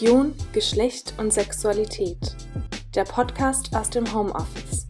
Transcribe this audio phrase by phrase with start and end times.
[0.00, 2.36] Religion, Geschlecht und Sexualität.
[2.94, 4.86] Der Podcast aus dem Homeoffice.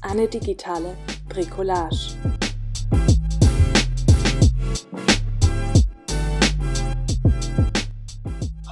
[0.00, 0.96] Eine digitale
[1.28, 2.16] Bricolage.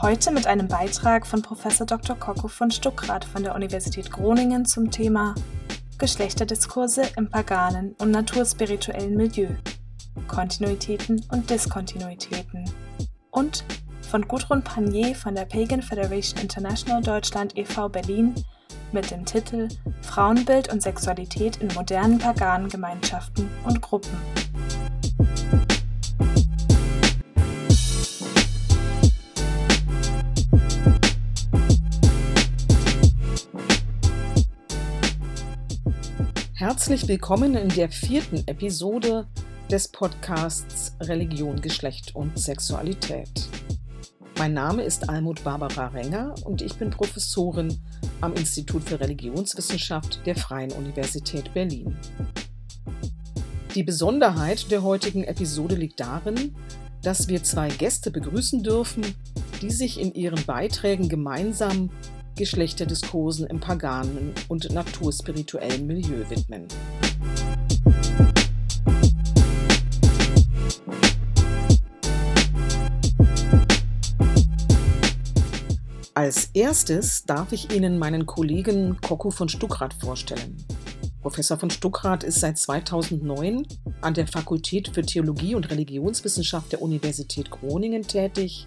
[0.01, 1.63] Heute mit einem Beitrag von Prof.
[1.87, 2.17] Dr.
[2.17, 5.37] Kocko von Stuckrad von der Universität Groningen zum Thema
[5.99, 9.51] Geschlechterdiskurse im paganen und naturspirituellen Milieu.
[10.27, 12.69] Kontinuitäten und Diskontinuitäten.
[13.31, 13.65] Und
[14.13, 17.89] von Gudrun Panier von der Pagan Federation International Deutschland e.V.
[17.89, 18.35] Berlin
[18.93, 19.69] mit dem Titel
[20.03, 24.11] Frauenbild und Sexualität in modernen paganen Gemeinschaften und Gruppen.
[36.53, 39.27] Herzlich willkommen in der vierten Episode
[39.71, 43.49] des Podcasts Religion, Geschlecht und Sexualität.
[44.39, 47.79] Mein Name ist Almut Barbara Renger und ich bin Professorin
[48.21, 51.97] am Institut für Religionswissenschaft der Freien Universität Berlin.
[53.75, 56.55] Die Besonderheit der heutigen Episode liegt darin,
[57.03, 59.05] dass wir zwei Gäste begrüßen dürfen,
[59.61, 61.91] die sich in ihren Beiträgen gemeinsam
[62.37, 66.67] Geschlechterdiskursen im paganen und naturspirituellen Milieu widmen.
[76.33, 80.57] Als erstes darf ich Ihnen meinen Kollegen Koko von Stuckrad vorstellen.
[81.21, 83.67] Professor von Stuckrad ist seit 2009
[84.01, 88.67] an der Fakultät für Theologie und Religionswissenschaft der Universität Groningen tätig.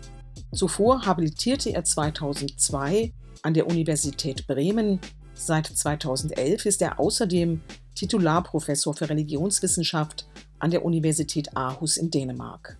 [0.53, 4.99] Zuvor habilitierte er 2002 an der Universität Bremen.
[5.33, 7.61] Seit 2011 ist er außerdem
[7.95, 10.27] Titularprofessor für Religionswissenschaft
[10.59, 12.77] an der Universität Aarhus in Dänemark.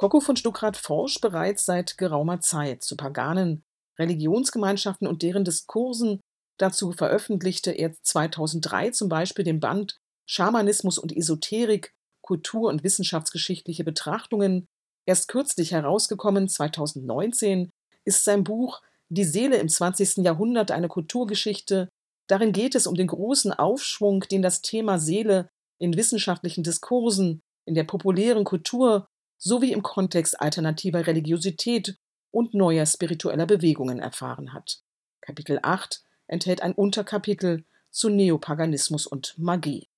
[0.00, 3.62] Koko von Stuckrad forscht bereits seit geraumer Zeit zu paganen
[3.98, 6.20] Religionsgemeinschaften und deren Diskursen.
[6.58, 14.64] Dazu veröffentlichte er 2003 zum Beispiel den Band Schamanismus und Esoterik, Kultur- und wissenschaftsgeschichtliche Betrachtungen.
[15.04, 17.68] Erst kürzlich herausgekommen, 2019,
[18.06, 18.80] ist sein Buch
[19.10, 20.24] die Seele im 20.
[20.24, 21.90] Jahrhundert eine Kulturgeschichte.
[22.26, 27.74] Darin geht es um den großen Aufschwung, den das Thema Seele in wissenschaftlichen Diskursen, in
[27.74, 29.06] der populären Kultur
[29.40, 31.98] sowie im Kontext alternativer Religiosität
[32.30, 34.82] und neuer spiritueller Bewegungen erfahren hat.
[35.20, 39.88] Kapitel 8 enthält ein Unterkapitel zu Neopaganismus und Magie.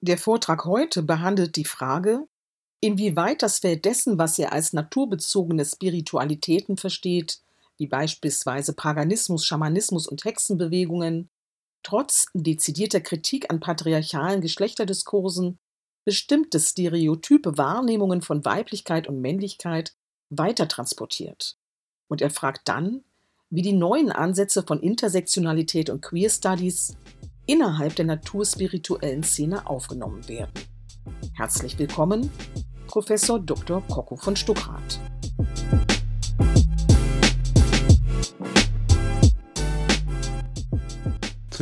[0.00, 2.26] Der Vortrag heute behandelt die Frage,
[2.80, 7.40] inwieweit das Feld dessen, was er als naturbezogene Spiritualitäten versteht,
[7.76, 11.30] wie beispielsweise Paganismus, Schamanismus und Hexenbewegungen,
[11.84, 15.58] trotz dezidierter Kritik an patriarchalen Geschlechterdiskursen
[16.04, 19.94] bestimmte stereotype Wahrnehmungen von Weiblichkeit und Männlichkeit
[20.30, 21.56] weitertransportiert.
[22.08, 23.04] Und er fragt dann,
[23.50, 26.96] wie die neuen Ansätze von Intersektionalität und Queer Studies
[27.46, 30.52] innerhalb der naturspirituellen Szene aufgenommen werden.
[31.34, 32.30] Herzlich willkommen,
[32.86, 33.82] Professor Dr.
[33.88, 35.00] Kocko von Stuckrad.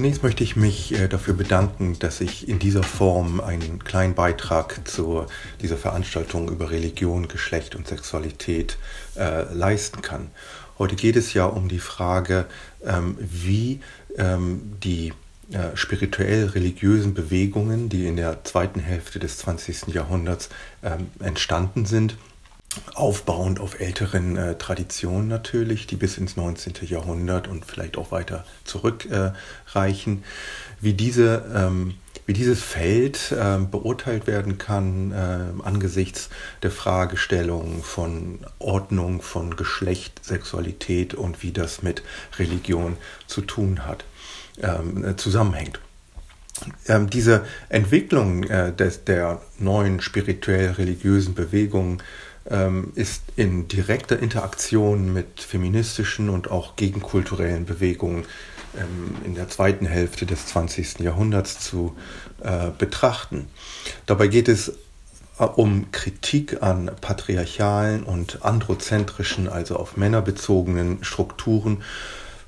[0.00, 4.88] Zunächst möchte ich mich äh, dafür bedanken, dass ich in dieser Form einen kleinen Beitrag
[4.88, 5.26] zu
[5.60, 8.78] dieser Veranstaltung über Religion, Geschlecht und Sexualität
[9.16, 10.30] äh, leisten kann.
[10.78, 12.46] Heute geht es ja um die Frage,
[12.82, 13.80] ähm, wie
[14.16, 15.12] ähm, die
[15.52, 19.88] äh, spirituell-religiösen Bewegungen, die in der zweiten Hälfte des 20.
[19.88, 20.48] Jahrhunderts
[20.82, 22.16] ähm, entstanden sind,
[23.00, 26.74] aufbauend auf älteren äh, Traditionen natürlich, die bis ins 19.
[26.82, 30.26] Jahrhundert und vielleicht auch weiter zurückreichen, äh,
[30.80, 31.94] wie, diese, ähm,
[32.26, 36.28] wie dieses Feld äh, beurteilt werden kann äh, angesichts
[36.62, 42.02] der Fragestellung von Ordnung, von Geschlecht, Sexualität und wie das mit
[42.38, 42.96] Religion
[43.26, 44.04] zu tun hat,
[44.62, 45.80] ähm, äh, zusammenhängt.
[46.86, 52.02] Ähm, diese Entwicklung äh, des, der neuen spirituell-religiösen Bewegungen
[52.48, 58.24] ähm, ist in direkter Interaktion mit feministischen und auch gegenkulturellen Bewegungen
[58.76, 61.00] ähm, in der zweiten Hälfte des 20.
[61.00, 61.96] Jahrhunderts zu
[62.40, 63.48] äh, betrachten.
[64.06, 64.68] Dabei geht es
[65.38, 71.82] äh, um Kritik an patriarchalen und androzentrischen, also auf Männer bezogenen Strukturen,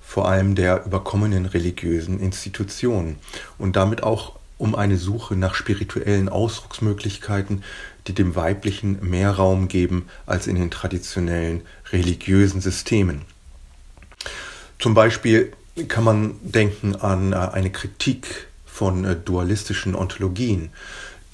[0.00, 3.16] vor allem der überkommenen religiösen Institutionen
[3.58, 7.64] und damit auch um eine Suche nach spirituellen Ausdrucksmöglichkeiten,
[8.06, 11.62] die dem Weiblichen mehr Raum geben als in den traditionellen
[11.93, 13.22] religiösen Systemen.
[14.78, 15.52] Zum Beispiel
[15.88, 20.70] kann man denken an äh, eine Kritik von äh, dualistischen Ontologien,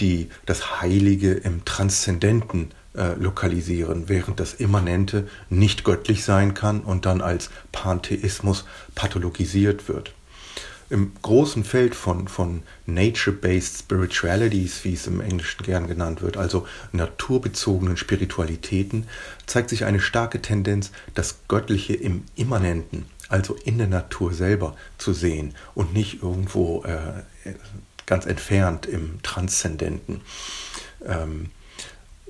[0.00, 7.06] die das Heilige im Transzendenten äh, lokalisieren, während das Immanente nicht göttlich sein kann und
[7.06, 8.64] dann als Pantheismus
[8.94, 10.14] pathologisiert wird.
[10.90, 16.66] Im großen Feld von, von Nature-Based Spiritualities, wie es im Englischen gern genannt wird, also
[16.92, 19.06] naturbezogenen Spiritualitäten,
[19.46, 25.12] zeigt sich eine starke Tendenz, das Göttliche im Immanenten, also in der Natur selber zu
[25.12, 27.22] sehen und nicht irgendwo äh,
[28.06, 30.22] ganz entfernt im Transzendenten.
[31.04, 31.50] Ähm,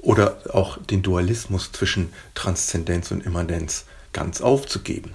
[0.03, 5.15] oder auch den Dualismus zwischen Transzendenz und Immanenz ganz aufzugeben.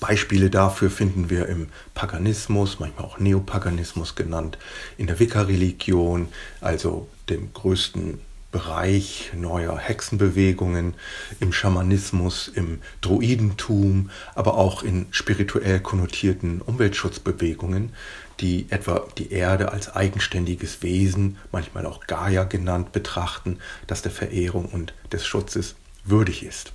[0.00, 4.58] Beispiele dafür finden wir im Paganismus, manchmal auch Neopaganismus genannt,
[4.98, 6.28] in der Wicca-Religion,
[6.60, 8.18] also dem größten
[8.54, 10.94] Bereich neuer Hexenbewegungen,
[11.40, 17.92] im Schamanismus, im Druidentum, aber auch in spirituell konnotierten Umweltschutzbewegungen,
[18.38, 23.58] die etwa die Erde als eigenständiges Wesen, manchmal auch Gaia genannt, betrachten,
[23.88, 25.74] das der Verehrung und des Schutzes
[26.04, 26.72] würdig ist.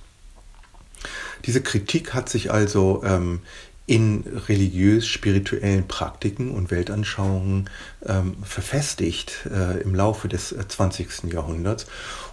[1.46, 3.40] Diese Kritik hat sich also ähm,
[3.86, 7.68] in religiös-spirituellen Praktiken und Weltanschauungen
[8.06, 11.24] ähm, verfestigt äh, im Laufe des 20.
[11.24, 11.86] Äh, Jahrhunderts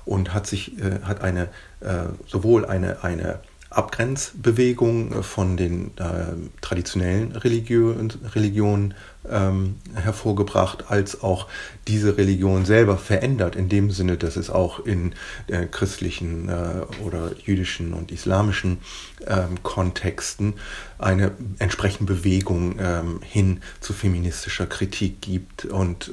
[0.06, 1.50] und hat sich äh, hat eine
[1.80, 8.94] äh, sowohl eine eine Abgrenzbewegung von den äh, traditionellen Religion, Religionen
[9.30, 11.48] ähm, hervorgebracht, als auch
[11.88, 15.14] diese Religion selber verändert, in dem Sinne, dass es auch in
[15.48, 18.80] äh, christlichen äh, oder jüdischen und islamischen
[19.26, 20.54] ähm, Kontexten
[20.98, 26.12] eine entsprechende Bewegung ähm, hin zu feministischer Kritik gibt und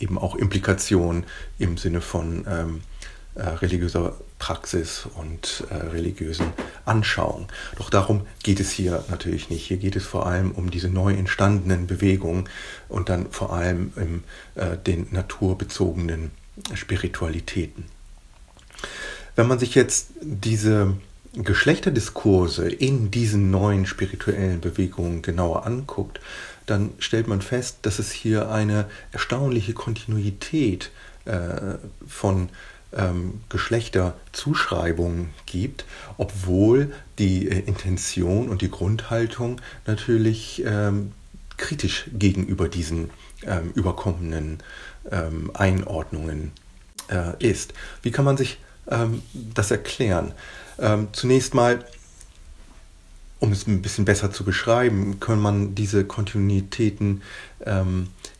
[0.00, 1.24] eben auch Implikationen
[1.58, 2.80] im Sinne von ähm,
[3.34, 6.52] äh, religiöser Praxis und äh, religiösen
[6.84, 7.48] Anschauung.
[7.76, 9.66] Doch darum geht es hier natürlich nicht.
[9.66, 12.48] Hier geht es vor allem um diese neu entstandenen Bewegungen
[12.88, 14.24] und dann vor allem um
[14.54, 16.30] äh, den naturbezogenen
[16.74, 17.84] Spiritualitäten.
[19.36, 20.94] Wenn man sich jetzt diese
[21.34, 26.20] Geschlechterdiskurse in diesen neuen spirituellen Bewegungen genauer anguckt,
[26.66, 30.90] dann stellt man fest, dass es hier eine erstaunliche Kontinuität
[31.24, 31.76] äh,
[32.06, 32.48] von
[32.96, 35.84] ähm, Geschlechterzuschreibungen gibt,
[36.16, 41.12] obwohl die äh, Intention und die Grundhaltung natürlich ähm,
[41.56, 43.10] kritisch gegenüber diesen
[43.44, 44.58] ähm, überkommenen
[45.10, 46.52] ähm, Einordnungen
[47.10, 47.74] äh, ist.
[48.02, 48.58] Wie kann man sich
[48.88, 50.32] ähm, das erklären?
[50.78, 51.84] Ähm, zunächst mal
[53.40, 57.22] um es ein bisschen besser zu beschreiben, kann man diese Kontinuitäten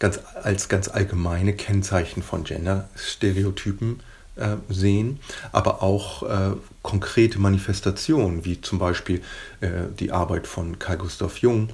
[0.01, 4.01] ganz, als ganz allgemeine Kennzeichen von Gender-Stereotypen
[4.39, 5.21] äh, sehen,
[5.53, 9.23] aber auch äh, konkrete Manifestationen, wie zum Beispiel
[9.61, 9.69] äh,
[9.99, 11.71] die Arbeit von Carl Gustav Jung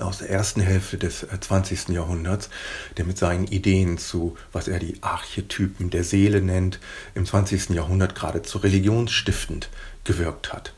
[0.00, 1.88] aus der ersten Hälfte des 20.
[1.88, 2.50] Äh, Jahrhunderts,
[2.96, 6.78] der mit seinen Ideen zu, was er die Archetypen der Seele nennt,
[7.14, 7.70] im 20.
[7.70, 9.70] Jahrhundert geradezu religionsstiftend
[10.04, 10.72] gewirkt hat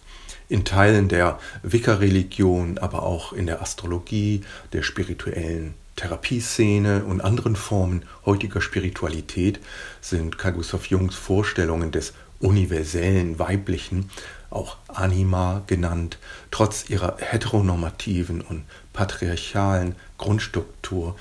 [0.51, 4.43] in Teilen der Wicca-Religion, aber auch in der Astrologie,
[4.73, 9.61] der spirituellen Therapieszene und anderen Formen heutiger Spiritualität
[10.01, 14.09] sind Carl Gustav Jungs Vorstellungen des universellen Weiblichen,
[14.49, 16.19] auch Anima genannt,
[16.51, 18.65] trotz ihrer heteronormativen und
[18.95, 21.17] patriarchalen Grundstruktur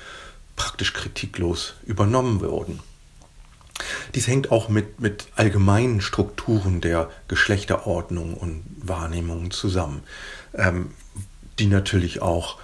[0.56, 2.80] praktisch kritiklos übernommen worden.
[4.14, 10.04] Dies hängt auch mit, mit allgemeinen Strukturen der Geschlechterordnung und Wahrnehmung zusammen,
[10.54, 10.92] ähm,
[11.58, 12.58] die natürlich auch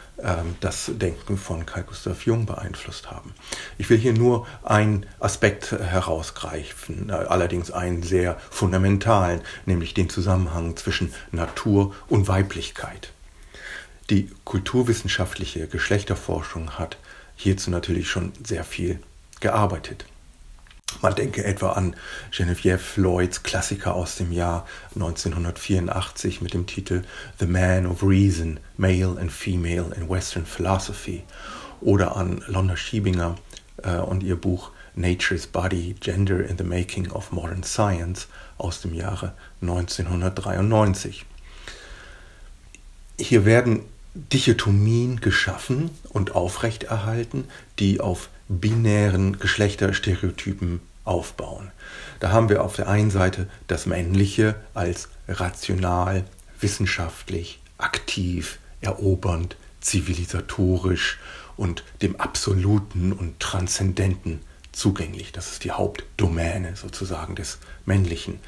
[0.61, 3.35] das Denken von Carl Gustav Jung beeinflusst haben.
[3.77, 10.77] Ich will hier nur einen Aspekt herausgreifen, äh, allerdings einen sehr fundamentalen, nämlich den Zusammenhang
[10.77, 13.13] zwischen Natur und Weiblichkeit.
[14.09, 16.97] Die kulturwissenschaftliche Geschlechterforschung hat
[17.35, 19.01] hierzu natürlich schon sehr viel
[19.41, 20.07] gearbeitet.
[21.03, 21.95] Man denke etwa an
[22.31, 27.03] Genevieve Lloyds Klassiker aus dem Jahr 1984 mit dem Titel
[27.39, 31.23] The Man of Reason, Male and Female in Western Philosophy
[31.81, 33.37] oder an Lonna Schiebinger
[33.83, 38.95] äh, und ihr Buch Nature's Body, Gender in the Making of Modern Science aus dem
[38.95, 41.27] Jahre 1993.
[43.19, 43.83] Hier werden
[44.15, 51.71] Dichotomien geschaffen und aufrechterhalten, die auf binären Geschlechterstereotypen aufbauen.
[52.21, 56.25] Da haben wir auf der einen Seite das Männliche als rational,
[56.61, 61.19] wissenschaftlich, aktiv, erobernd, zivilisatorisch
[61.57, 64.41] und dem Absoluten und Transzendenten
[64.73, 65.33] zugänglich.
[65.33, 68.41] Das ist die Hauptdomäne sozusagen des Männlichen.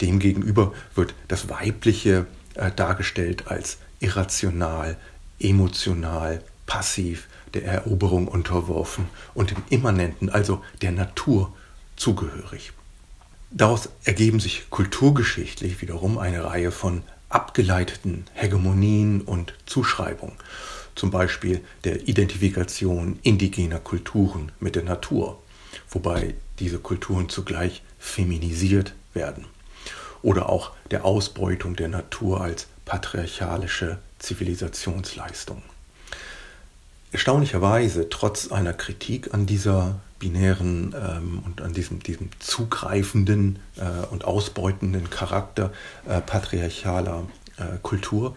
[0.00, 4.96] Demgegenüber wird das Weibliche äh, dargestellt als irrational,
[5.38, 11.52] emotional, passiv, der Eroberung unterworfen und dem Immanenten, also der Natur,
[11.96, 12.72] zugehörig.
[13.50, 20.36] Daraus ergeben sich kulturgeschichtlich wiederum eine Reihe von abgeleiteten Hegemonien und Zuschreibungen,
[20.94, 25.42] zum Beispiel der Identifikation indigener Kulturen mit der Natur,
[25.88, 29.46] wobei diese Kulturen zugleich feminisiert werden,
[30.22, 35.62] oder auch der Ausbeutung der Natur als patriarchalische Zivilisationsleistung.
[37.12, 44.24] Erstaunlicherweise, trotz einer Kritik an dieser binären ähm, und an diesem, diesem zugreifenden äh, und
[44.24, 45.72] ausbeutenden Charakter
[46.06, 47.24] äh, patriarchaler
[47.56, 48.36] äh, Kultur,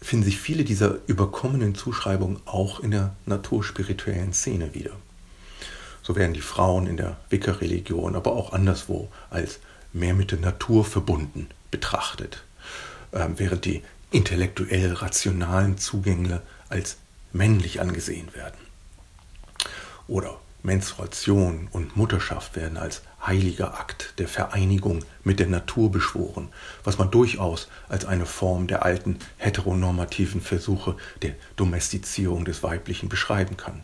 [0.00, 4.92] finden sich viele dieser überkommenen Zuschreibungen auch in der naturspirituellen Szene wieder.
[6.02, 9.60] So werden die Frauen in der Wicca-Religion, aber auch anderswo als
[9.92, 12.42] mehr mit der Natur verbunden betrachtet,
[13.12, 16.96] ähm, während die intellektuell rationalen Zugänge als
[17.32, 18.58] männlich angesehen werden.
[20.08, 26.48] Oder Menstruation und Mutterschaft werden als heiliger Akt der Vereinigung mit der Natur beschworen,
[26.84, 33.56] was man durchaus als eine Form der alten heteronormativen Versuche der Domestizierung des Weiblichen beschreiben
[33.56, 33.82] kann.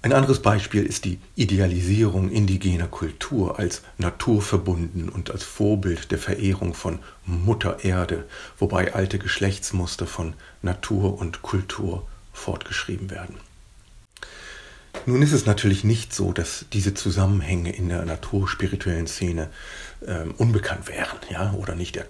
[0.00, 6.72] Ein anderes Beispiel ist die Idealisierung indigener Kultur als naturverbunden und als Vorbild der Verehrung
[6.72, 8.24] von Mutter Erde,
[8.58, 13.36] wobei alte Geschlechtsmuster von Natur und Kultur fortgeschrieben werden.
[15.04, 19.48] Nun ist es natürlich nicht so, dass diese Zusammenhänge in der naturspirituellen Szene
[20.06, 22.02] äh, unbekannt wären ja, oder, nicht äh,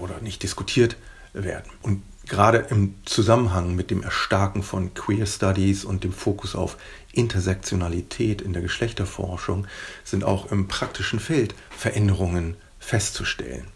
[0.00, 0.96] oder nicht diskutiert
[1.32, 1.70] werden.
[1.82, 6.76] Und gerade im Zusammenhang mit dem Erstarken von Queer Studies und dem Fokus auf
[7.12, 9.66] Intersektionalität in der Geschlechterforschung
[10.04, 13.66] sind auch im praktischen Feld Veränderungen festzustellen.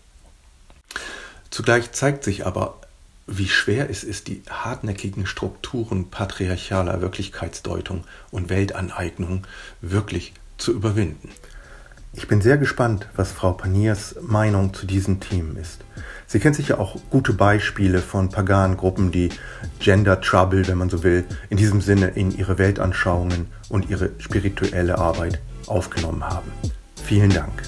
[1.50, 2.80] Zugleich zeigt sich aber
[3.26, 9.46] wie schwer es ist, die hartnäckigen Strukturen patriarchaler Wirklichkeitsdeutung und Weltaneignung
[9.80, 11.30] wirklich zu überwinden.
[12.16, 15.84] Ich bin sehr gespannt, was Frau Paniers Meinung zu diesen Themen ist.
[16.26, 19.30] Sie kennt sicher auch gute Beispiele von paganen Gruppen, die
[19.80, 24.96] Gender Trouble, wenn man so will, in diesem Sinne in ihre Weltanschauungen und ihre spirituelle
[24.98, 26.50] Arbeit aufgenommen haben.
[27.04, 27.62] Vielen Dank.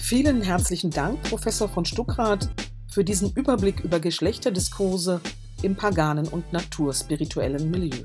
[0.00, 2.48] Vielen herzlichen Dank, Professor von Stuckrad,
[2.92, 5.22] für diesen Überblick über Geschlechterdiskurse
[5.62, 8.04] im paganen und naturspirituellen Milieu.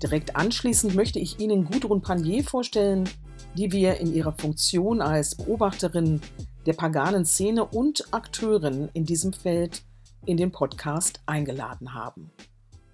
[0.00, 3.08] Direkt anschließend möchte ich Ihnen Gudrun Panier vorstellen,
[3.56, 6.20] die wir in ihrer Funktion als Beobachterin
[6.66, 9.82] der paganen Szene und Akteurin in diesem Feld
[10.24, 12.30] in den Podcast eingeladen haben.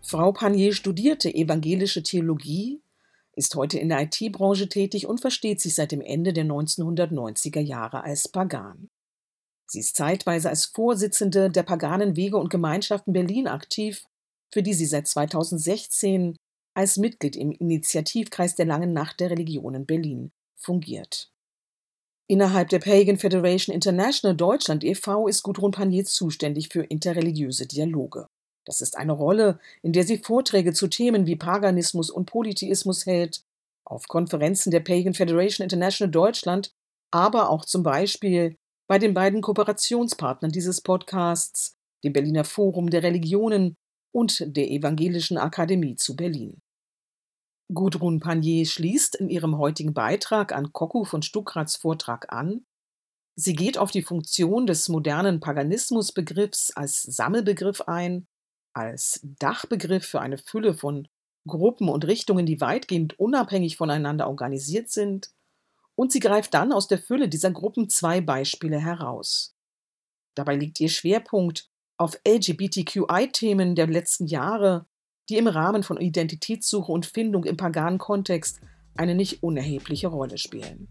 [0.00, 2.83] Frau Panier studierte evangelische Theologie
[3.35, 8.04] ist heute in der IT-Branche tätig und versteht sich seit dem Ende der 1990er Jahre
[8.04, 8.90] als Pagan.
[9.72, 14.04] Sie ist zeitweise als Vorsitzende der Paganen Wege und Gemeinschaften Berlin aktiv,
[14.52, 16.36] für die sie seit 2016
[16.74, 21.30] als Mitglied im Initiativkreis der Langen Nacht der Religionen Berlin fungiert.
[22.28, 25.26] Innerhalb der Pagan Federation International Deutschland e.V.
[25.26, 28.26] ist Gudrun Panier zuständig für interreligiöse Dialoge.
[28.66, 33.42] Das ist eine Rolle, in der sie Vorträge zu Themen wie Paganismus und Polytheismus hält,
[33.86, 36.74] auf Konferenzen der Pagan Federation International Deutschland,
[37.10, 38.54] aber auch zum Beispiel
[38.92, 43.75] bei den beiden Kooperationspartnern dieses Podcasts, dem Berliner Forum der Religionen
[44.14, 46.61] und der Evangelischen Akademie zu Berlin.
[47.72, 52.66] Gudrun Panier schließt in ihrem heutigen Beitrag an Koku von Stuckrats Vortrag an.
[53.34, 58.26] Sie geht auf die Funktion des modernen Paganismusbegriffs als Sammelbegriff ein
[58.75, 61.08] als Dachbegriff für eine Fülle von
[61.49, 65.30] Gruppen und Richtungen, die weitgehend unabhängig voneinander organisiert sind,
[65.94, 69.54] und sie greift dann aus der Fülle dieser Gruppen zwei Beispiele heraus.
[70.34, 71.68] Dabei liegt ihr Schwerpunkt
[71.99, 74.87] auf LGBTQI-Themen der letzten Jahre,
[75.28, 78.61] die im Rahmen von Identitätssuche und Findung im paganen Kontext
[78.94, 80.88] eine nicht unerhebliche Rolle spielen.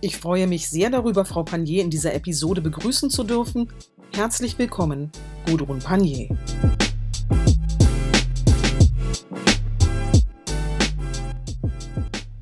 [0.00, 3.70] Ich freue mich sehr darüber, Frau Panier in dieser Episode begrüßen zu dürfen.
[4.14, 5.12] Herzlich willkommen,
[5.46, 6.28] Gudrun Panier.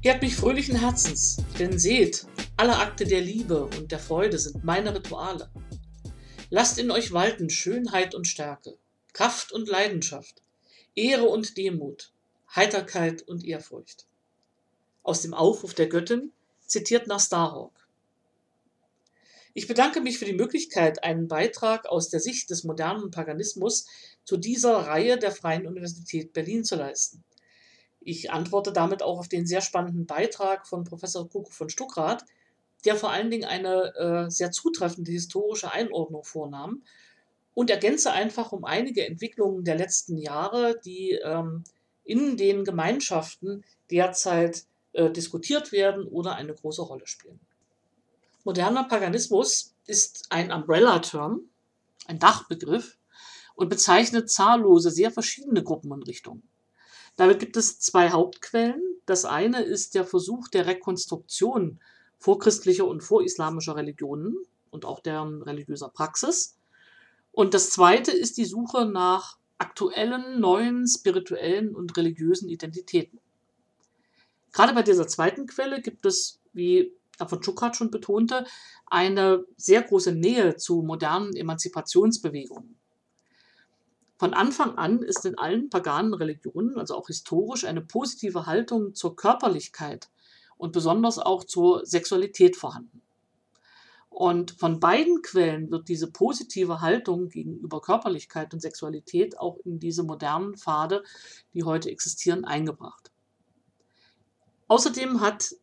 [0.09, 2.25] Ehrt mich fröhlichen Herzens, denn seht,
[2.57, 5.51] alle Akte der Liebe und der Freude sind meine Rituale.
[6.49, 8.79] Lasst in euch walten Schönheit und Stärke,
[9.13, 10.41] Kraft und Leidenschaft,
[10.95, 12.15] Ehre und Demut,
[12.57, 14.07] Heiterkeit und Ehrfurcht.
[15.03, 16.33] Aus dem Aufruf der Göttin,
[16.67, 17.87] zitiert nach Starhawk.
[19.53, 23.85] Ich bedanke mich für die Möglichkeit, einen Beitrag aus der Sicht des modernen Paganismus
[24.25, 27.25] zu dieser Reihe der Freien Universität Berlin zu leisten.
[28.09, 32.25] Ich antworte damit auch auf den sehr spannenden Beitrag von Professor Kuku von Stuckrad,
[32.87, 36.83] der vor allen Dingen eine äh, sehr zutreffende historische Einordnung vornahm
[37.53, 41.65] und ergänze einfach um einige Entwicklungen der letzten Jahre, die ähm,
[42.03, 47.39] in den Gemeinschaften derzeit äh, diskutiert werden oder eine große Rolle spielen.
[48.43, 51.43] Moderner Paganismus ist ein Umbrella-Term,
[52.07, 52.97] ein Dachbegriff
[53.55, 56.43] und bezeichnet zahllose, sehr verschiedene Gruppen und Richtungen.
[57.19, 58.81] Damit gibt es zwei Hauptquellen.
[59.05, 61.81] Das eine ist der Versuch der Rekonstruktion
[62.17, 64.37] vorchristlicher und vorislamischer Religionen
[64.71, 66.57] und auch deren religiöser Praxis.
[67.33, 73.19] Und das zweite ist die Suche nach aktuellen, neuen spirituellen und religiösen Identitäten.
[74.53, 76.93] Gerade bei dieser zweiten Quelle gibt es, wie
[77.27, 78.47] von Schukrat schon betonte,
[78.87, 82.78] eine sehr große Nähe zu modernen Emanzipationsbewegungen.
[84.19, 89.15] Von Anfang an ist in allen paganen Religionen, also auch historisch, eine positive Haltung zur
[89.15, 90.11] Körperlichkeit
[90.57, 93.01] und besonders auch zur Sexualität vorhanden.
[94.11, 100.03] Und von beiden Quellen wird diese positive Haltung gegenüber Körperlichkeit und Sexualität auch in diese
[100.03, 101.05] modernen Pfade,
[101.55, 103.13] die heute existieren, eingebracht.
[104.67, 105.55] Außerdem hat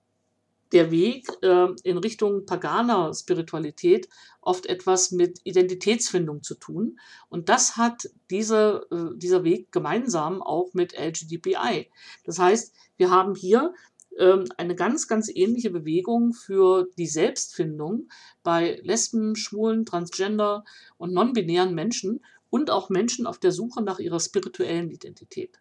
[0.75, 4.09] der Weg äh, in Richtung paganer Spiritualität
[4.41, 6.99] oft etwas mit Identitätsfindung zu tun.
[7.29, 11.89] Und das hat diese, äh, dieser Weg gemeinsam auch mit LGDBI.
[12.25, 13.73] Das heißt, wir haben hier
[14.19, 18.09] ähm, eine ganz, ganz ähnliche Bewegung für die Selbstfindung
[18.43, 20.65] bei Lesben, Schwulen, Transgender
[20.97, 25.57] und non-binären Menschen und auch Menschen auf der Suche nach ihrer spirituellen Identität.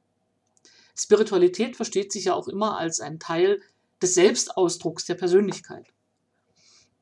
[0.96, 3.60] Spiritualität versteht sich ja auch immer als ein Teil
[4.04, 5.86] des Selbstausdrucks der Persönlichkeit.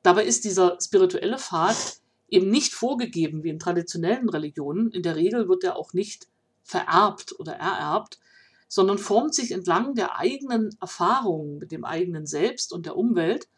[0.04, 4.92] Dabei ist dieser spirituelle Pfad eben nicht vorgegeben wie in traditionellen Religionen.
[4.92, 6.28] In der Regel wird er auch nicht
[6.62, 8.20] vererbt oder ererbt,
[8.68, 13.48] sondern formt sich entlang der eigenen Erfahrungen mit dem eigenen Selbst und der Umwelt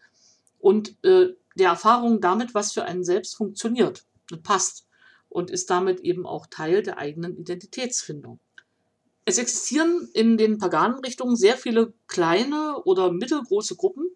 [0.58, 4.86] und äh, der Erfahrung damit, was für einen selbst funktioniert und passt
[5.28, 8.40] und ist damit eben auch Teil der eigenen Identitätsfindung.
[9.24, 14.14] Es existieren in den paganen Richtungen sehr viele kleine oder mittelgroße Gruppen,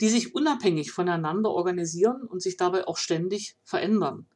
[0.00, 4.26] die sich unabhängig voneinander organisieren und sich dabei auch ständig verändern.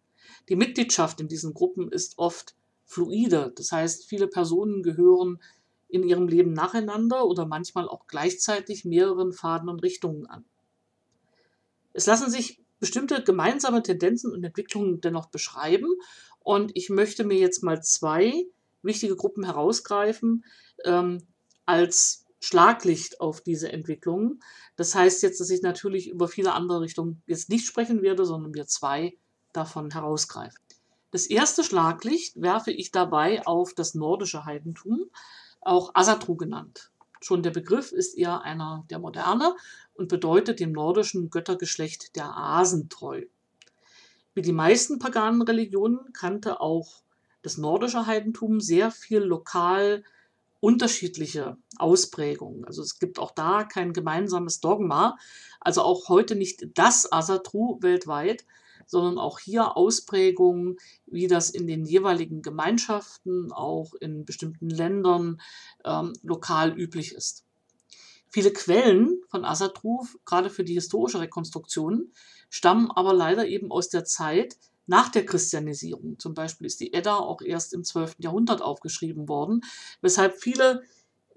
[0.48, 5.40] Die Mitgliedschaft in diesen Gruppen ist oft fluide, das heißt, viele Personen gehören
[5.88, 10.44] in ihrem Leben nacheinander oder manchmal auch gleichzeitig mehreren Faden und Richtungen an.
[11.92, 15.88] Es lassen sich bestimmte gemeinsame Tendenzen und Entwicklungen dennoch beschreiben
[16.40, 18.46] und ich möchte mir jetzt mal zwei
[18.84, 20.44] wichtige Gruppen herausgreifen
[20.84, 21.26] ähm,
[21.66, 24.40] als Schlaglicht auf diese Entwicklungen.
[24.76, 28.50] Das heißt jetzt, dass ich natürlich über viele andere Richtungen jetzt nicht sprechen werde, sondern
[28.50, 29.16] mir zwei
[29.52, 30.60] davon herausgreifen.
[31.10, 35.10] Das erste Schlaglicht werfe ich dabei auf das nordische Heidentum,
[35.60, 36.90] auch Asatru genannt.
[37.20, 39.54] Schon der Begriff ist eher einer der Moderne
[39.94, 43.22] und bedeutet dem nordischen Göttergeschlecht der Asen treu.
[44.34, 47.03] Wie die meisten paganen Religionen kannte auch
[47.44, 50.02] das nordische Heidentum sehr viel lokal
[50.60, 52.64] unterschiedliche Ausprägungen.
[52.64, 55.18] Also es gibt auch da kein gemeinsames Dogma,
[55.60, 58.46] also auch heute nicht das Asatru weltweit,
[58.86, 65.40] sondern auch hier Ausprägungen, wie das in den jeweiligen Gemeinschaften, auch in bestimmten Ländern
[65.84, 67.44] ähm, lokal üblich ist.
[68.30, 72.10] Viele Quellen von Asatru, gerade für die historische Rekonstruktion,
[72.48, 76.18] stammen aber leider eben aus der Zeit nach der Christianisierung.
[76.18, 78.16] Zum Beispiel ist die Edda auch erst im 12.
[78.18, 79.62] Jahrhundert aufgeschrieben worden,
[80.00, 80.82] weshalb viele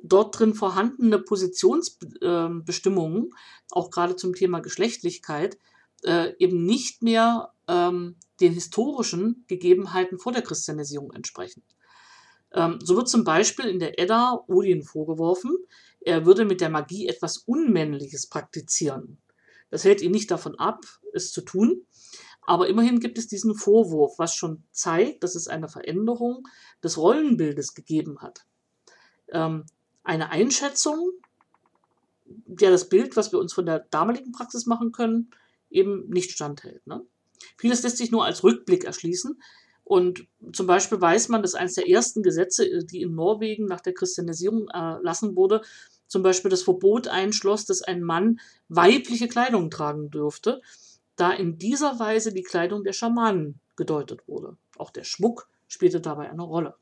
[0.01, 3.33] dort drin vorhandene Positionsbestimmungen, ähm,
[3.71, 5.57] auch gerade zum Thema Geschlechtlichkeit,
[6.03, 11.63] äh, eben nicht mehr ähm, den historischen Gegebenheiten vor der Christianisierung entsprechen.
[12.53, 15.51] Ähm, so wird zum Beispiel in der Edda Odin vorgeworfen,
[16.01, 19.17] er würde mit der Magie etwas Unmännliches praktizieren.
[19.69, 21.86] Das hält ihn nicht davon ab, es zu tun.
[22.47, 26.47] Aber immerhin gibt es diesen Vorwurf, was schon zeigt, dass es eine Veränderung
[26.81, 28.45] des Rollenbildes gegeben hat.
[29.27, 29.65] Ähm,
[30.05, 31.12] eine Einschätzung,
[32.25, 35.29] der das Bild, was wir uns von der damaligen Praxis machen können,
[35.69, 36.88] eben nicht standhält.
[36.88, 37.05] Ne?
[37.57, 39.41] Vieles lässt sich nur als Rückblick erschließen.
[39.83, 43.81] Und zum Beispiel weiß man, dass eines der ersten Gesetze, äh, die in Norwegen nach
[43.81, 45.63] der Christianisierung erlassen wurde,
[46.07, 50.62] zum Beispiel das Verbot einschloss, dass ein Mann weibliche Kleidung tragen dürfte,
[51.17, 54.58] da in dieser Weise die Kleidung der Schamanen gedeutet wurde.
[54.77, 56.75] Auch der Schmuck spielte dabei eine Rolle.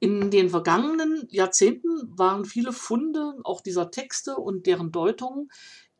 [0.00, 5.50] In den vergangenen Jahrzehnten waren viele Funde auch dieser Texte und deren Deutungen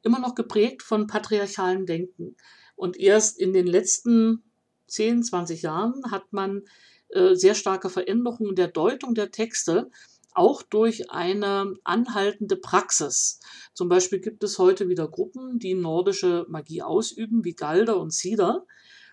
[0.03, 2.37] immer noch geprägt von patriarchalen Denken.
[2.77, 4.45] Und erst in den letzten
[4.87, 6.63] 10, 20 Jahren hat man
[7.09, 9.91] äh, sehr starke Veränderungen der Deutung der Texte,
[10.39, 13.41] auch durch eine anhaltende Praxis.
[13.75, 18.65] Zum Beispiel gibt es heute wieder Gruppen, die nordische Magie ausüben, wie Galder und Sider,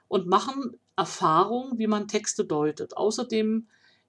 [0.07, 2.95] und machen Erfahrung, wie man Texte deutet.
[2.95, 3.67] Außerdem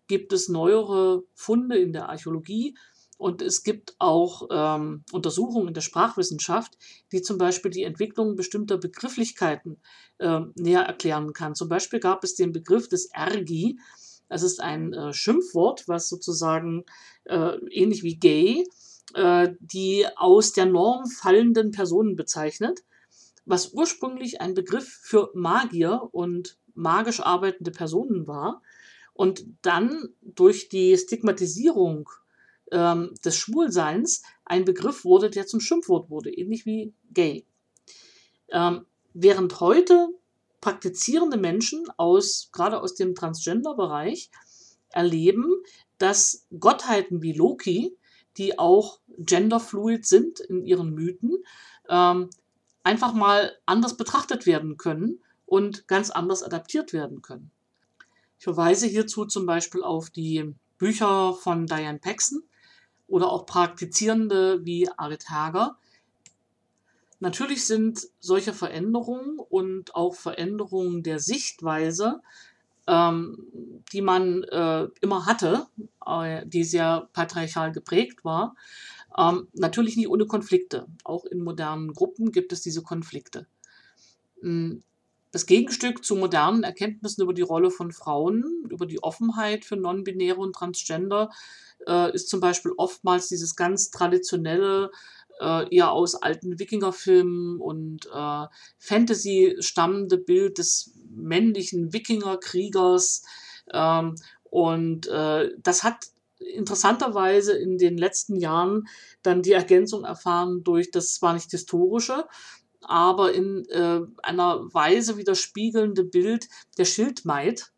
[0.09, 2.77] gibt es neuere Funde in der Archäologie
[3.19, 6.77] und es gibt auch ähm, Untersuchungen in der Sprachwissenschaft,
[7.13, 9.81] die zum Beispiel die Entwicklung bestimmter Begrifflichkeiten
[10.19, 11.55] äh, näher erklären kann.
[11.55, 13.79] Zum Beispiel gab es den Begriff des Ergi.
[14.29, 16.85] Das ist ein äh, Schimpfwort, was sozusagen
[17.25, 18.65] äh, ähnlich wie gay
[19.15, 22.83] äh, die aus der Norm fallenden Personen bezeichnet,
[23.45, 28.63] was ursprünglich ein Begriff für Magier und magisch arbeitende Personen war
[29.15, 32.11] und dann durch die Stigmatisierung
[32.73, 37.47] ähm, des Schwulseins ein Begriff wurde, der zum Schimpfwort wurde, ähnlich wie gay.
[38.49, 38.85] Ähm,
[39.15, 40.09] während heute
[40.67, 44.33] praktizierende Menschen aus, gerade aus dem Transgender-Bereich,
[44.91, 45.63] erleben,
[45.99, 47.97] dass Gottheiten wie Loki,
[48.37, 51.37] die auch genderfluid sind in ihren Mythen,
[51.89, 52.31] ähm,
[52.83, 57.53] einfach mal anders betrachtet werden können und ganz anders adaptiert werden können.
[58.37, 62.43] Ich verweise hierzu zum Beispiel auf die Bücher von Diane Paxson
[63.07, 65.79] oder auch Praktizierende wie Arit Hager.
[67.19, 72.21] Natürlich sind solche Veränderungen und auch Veränderungen der Sichtweise,
[72.87, 75.67] ähm, die man äh, immer hatte,
[76.07, 78.55] äh, die sehr patriarchal geprägt war,
[79.17, 80.87] ähm, natürlich nicht ohne Konflikte.
[81.05, 83.47] Auch in modernen Gruppen gibt es diese Konflikte.
[84.41, 84.83] Hm,
[85.33, 90.39] das Gegenstück zu modernen Erkenntnissen über die Rolle von Frauen, über die Offenheit für Non-Binäre
[90.39, 91.31] und Transgender,
[91.87, 94.91] äh, ist zum Beispiel oftmals dieses ganz traditionelle,
[95.41, 98.47] äh, eher aus alten Wikingerfilmen und äh,
[98.79, 103.23] Fantasy stammende Bild des männlichen Wikingerkriegers.
[103.73, 106.07] Ähm, und äh, das hat
[106.39, 108.89] interessanterweise in den letzten Jahren
[109.23, 112.27] dann die Ergänzung erfahren durch das zwar nicht historische,
[112.83, 117.73] aber in äh, einer Weise widerspiegelnde Bild der Schildmaid,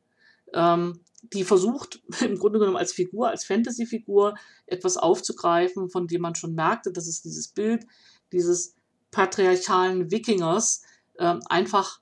[0.53, 6.35] ähm, die versucht im Grunde genommen als Figur, als Fantasy-Figur etwas aufzugreifen, von dem man
[6.35, 7.87] schon merkte, dass es dieses Bild
[8.33, 8.75] dieses
[9.11, 10.83] patriarchalen Wikingers
[11.15, 12.01] äh, einfach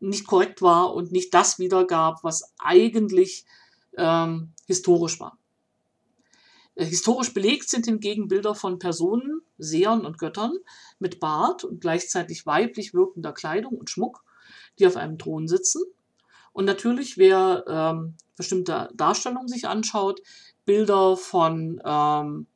[0.00, 3.44] nicht korrekt war und nicht das wiedergab, was eigentlich
[3.96, 5.38] ähm, historisch war.
[6.74, 10.56] Äh, historisch belegt sind hingegen Bilder von Personen, Sehern und Göttern
[10.98, 14.24] mit Bart und gleichzeitig weiblich wirkender Kleidung und Schmuck,
[14.78, 15.82] die auf einem Thron sitzen.
[16.60, 20.20] Und natürlich, wer ähm, bestimmte Darstellungen sich anschaut,
[20.66, 22.48] Bilder von ähm,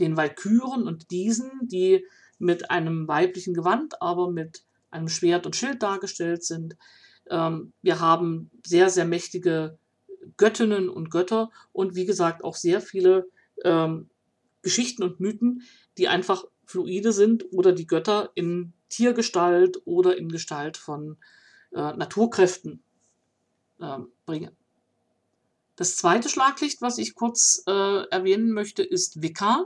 [0.00, 2.04] den Walküren und diesen, die
[2.40, 6.76] mit einem weiblichen Gewand, aber mit einem Schwert und Schild dargestellt sind.
[7.30, 9.78] Ähm, wir haben sehr, sehr mächtige
[10.36, 13.28] Göttinnen und Götter und wie gesagt auch sehr viele
[13.62, 14.10] ähm,
[14.62, 15.62] Geschichten und Mythen,
[15.98, 21.16] die einfach fluide sind oder die Götter in Tiergestalt oder in Gestalt von
[21.70, 22.82] äh, Naturkräften
[23.80, 24.56] äh, bringen.
[25.76, 29.64] Das zweite Schlaglicht, was ich kurz äh, erwähnen möchte, ist Wicca.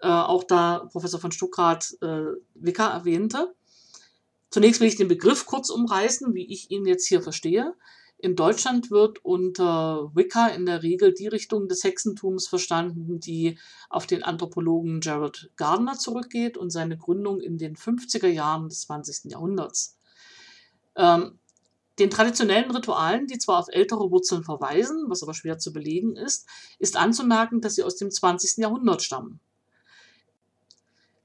[0.00, 3.54] Äh, auch da Professor von Stuckrad äh, Wicca erwähnte.
[4.50, 7.74] Zunächst will ich den Begriff kurz umreißen, wie ich ihn jetzt hier verstehe.
[8.18, 13.58] In Deutschland wird unter Wicca in der Regel die Richtung des Hexentums verstanden, die
[13.90, 19.32] auf den Anthropologen Gerald Gardner zurückgeht und seine Gründung in den 50er Jahren des 20.
[19.32, 19.98] Jahrhunderts.
[20.94, 21.38] Ähm,
[21.98, 26.46] den traditionellen Ritualen, die zwar auf ältere Wurzeln verweisen, was aber schwer zu belegen ist,
[26.78, 28.58] ist anzumerken, dass sie aus dem 20.
[28.58, 29.40] Jahrhundert stammen.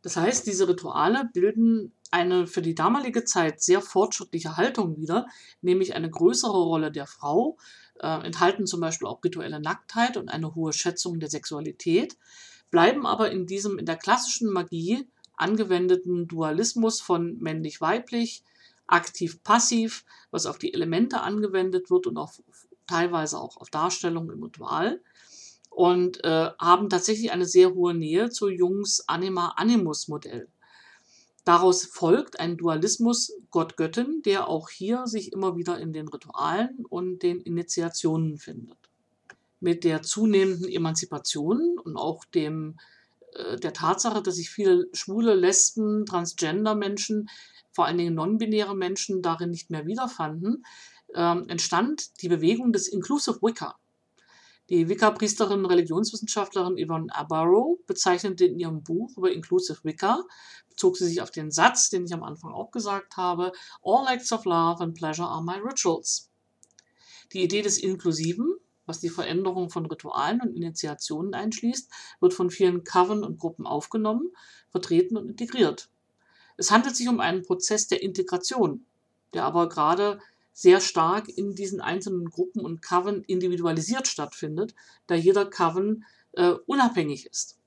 [0.01, 5.27] Das heißt, diese Rituale bilden eine für die damalige Zeit sehr fortschrittliche Haltung wieder,
[5.61, 7.57] nämlich eine größere Rolle der Frau,
[7.99, 12.17] äh, enthalten zum Beispiel auch rituelle Nacktheit und eine hohe Schätzung der Sexualität,
[12.71, 18.43] bleiben aber in diesem in der klassischen Magie angewendeten Dualismus von männlich-weiblich,
[18.91, 22.33] aktiv-passiv, was auf die Elemente angewendet wird und auch
[22.87, 25.01] teilweise auch auf Darstellungen im Ritual
[25.69, 30.47] und äh, haben tatsächlich eine sehr hohe Nähe zu Jungs Anima-Animus-Modell.
[31.45, 37.23] Daraus folgt ein Dualismus Gott-Göttin, der auch hier sich immer wieder in den Ritualen und
[37.23, 38.77] den Initiationen findet.
[39.59, 42.77] Mit der zunehmenden Emanzipation und auch dem,
[43.33, 47.29] äh, der Tatsache, dass sich viele schwule, Lesben, Transgender-Menschen,
[47.71, 50.63] vor allen Dingen non-binäre Menschen darin nicht mehr wiederfanden,
[51.13, 53.75] äh, entstand die Bewegung des Inclusive Wicca.
[54.71, 60.23] Die Wicca-Priesterin, Religionswissenschaftlerin Yvonne Abarrow bezeichnete in ihrem Buch über Inclusive Wicca,
[60.69, 63.51] bezog sie sich auf den Satz, den ich am Anfang auch gesagt habe,
[63.83, 66.31] All acts of love and pleasure are my rituals.
[67.33, 68.55] Die Idee des Inklusiven,
[68.85, 74.31] was die Veränderung von Ritualen und Initiationen einschließt, wird von vielen Coven und Gruppen aufgenommen,
[74.69, 75.89] vertreten und integriert.
[76.61, 78.85] Es handelt sich um einen Prozess der Integration,
[79.33, 80.19] der aber gerade
[80.53, 84.75] sehr stark in diesen einzelnen Gruppen und Coven individualisiert stattfindet,
[85.07, 87.57] da jeder Coven äh, unabhängig ist.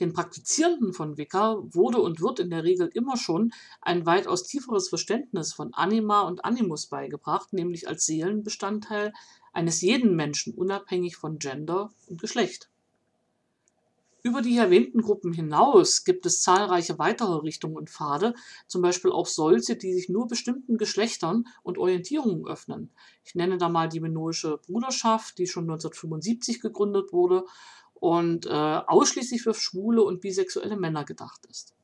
[0.00, 4.88] Den Praktizierenden von Wicca wurde und wird in der Regel immer schon ein weitaus tieferes
[4.88, 9.12] Verständnis von Anima und Animus beigebracht, nämlich als Seelenbestandteil
[9.52, 12.70] eines jeden Menschen, unabhängig von Gender und Geschlecht.
[14.22, 18.34] Über die erwähnten Gruppen hinaus gibt es zahlreiche weitere Richtungen und Pfade,
[18.66, 22.90] zum Beispiel auch solche, die sich nur bestimmten Geschlechtern und Orientierungen öffnen.
[23.24, 27.44] Ich nenne da mal die Minoische Bruderschaft, die schon 1975 gegründet wurde
[27.94, 31.74] und äh, ausschließlich für schwule und bisexuelle Männer gedacht ist.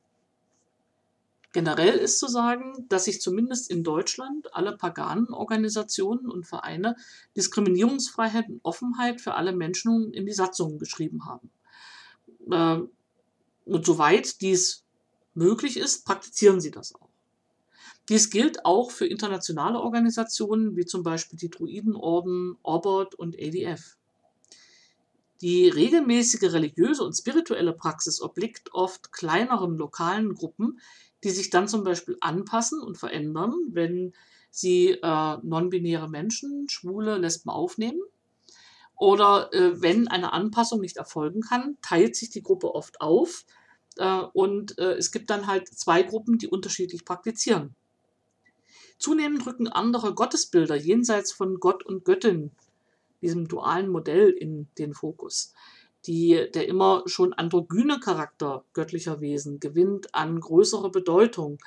[1.53, 6.95] Generell ist zu sagen, dass sich zumindest in Deutschland alle paganen Organisationen und Vereine
[7.35, 11.49] Diskriminierungsfreiheit und Offenheit für alle Menschen in die Satzungen geschrieben haben.
[12.51, 12.81] Äh,
[13.65, 14.83] und soweit dies
[15.33, 17.09] möglich ist, praktizieren sie das auch.
[18.09, 23.97] Dies gilt auch für internationale Organisationen wie zum Beispiel die Druidenorden, Orbot und ADF.
[25.41, 30.79] Die regelmäßige religiöse und spirituelle Praxis obliegt oft kleineren lokalen Gruppen,
[31.23, 34.13] die sich dann zum Beispiel anpassen und verändern, wenn
[34.49, 38.01] sie äh, non-binäre Menschen, Schwule, Lesben aufnehmen.
[38.97, 43.45] Oder äh, wenn eine Anpassung nicht erfolgen kann, teilt sich die Gruppe oft auf
[43.97, 47.75] äh, und äh, es gibt dann halt zwei Gruppen, die unterschiedlich praktizieren.
[48.97, 52.51] Zunehmend rücken andere Gottesbilder jenseits von Gott und Göttin
[53.21, 55.53] diesem dualen Modell in den Fokus.
[56.05, 61.57] Die, der immer schon androgyne Charakter göttlicher Wesen gewinnt an größere Bedeutung.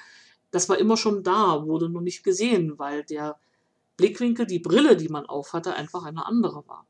[0.51, 3.39] Das war immer schon da, wurde nur nicht gesehen, weil der
[3.97, 6.87] Blickwinkel, die Brille, die man aufhatte, einfach eine andere war.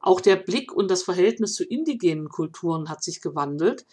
[0.00, 3.86] Auch der Blick und das Verhältnis zu indigenen Kulturen hat sich gewandelt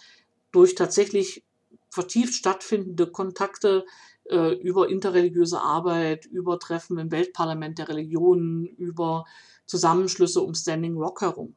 [0.52, 1.44] durch tatsächlich
[1.90, 3.86] vertieft stattfindende Kontakte
[4.30, 9.26] äh, über interreligiöse Arbeit, über Treffen im Weltparlament der Religionen, über
[9.66, 11.56] Zusammenschlüsse um Standing Rock herum.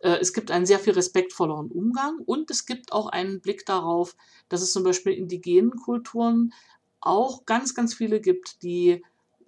[0.00, 4.16] Äh, es gibt einen sehr viel respektvolleren Umgang und es gibt auch einen Blick darauf,
[4.48, 6.52] dass es zum Beispiel in indigenen Kulturen
[7.00, 9.02] auch ganz, ganz viele gibt, die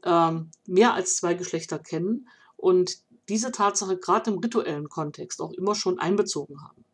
[0.04, 5.74] ähm, mehr als zwei Geschlechter kennen und diese Tatsache gerade im rituellen Kontext auch immer
[5.74, 6.84] schon einbezogen haben.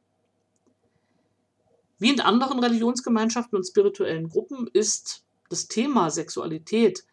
[1.98, 7.04] Wie in anderen Religionsgemeinschaften und spirituellen Gruppen ist das Thema Sexualität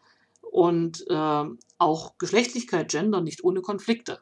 [0.42, 1.44] und äh,
[1.78, 4.20] auch Geschlechtlichkeit, Gender nicht ohne Konflikte.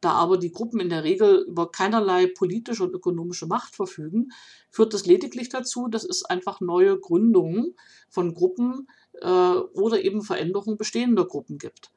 [0.00, 4.28] Da aber die Gruppen in der Regel über keinerlei politische und ökonomische Macht verfügen,
[4.70, 7.74] führt das lediglich dazu, dass es einfach neue Gründungen
[8.08, 8.88] von Gruppen
[9.20, 11.90] äh, oder eben Veränderungen bestehender Gruppen gibt.